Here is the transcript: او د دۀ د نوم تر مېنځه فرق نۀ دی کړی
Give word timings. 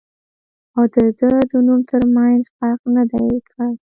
او 0.75 0.83
د 0.93 0.95
دۀ 1.19 1.29
د 1.49 1.51
نوم 1.65 1.81
تر 1.89 2.01
مېنځه 2.15 2.51
فرق 2.57 2.81
نۀ 2.93 3.03
دی 3.11 3.37
کړی 3.49 3.73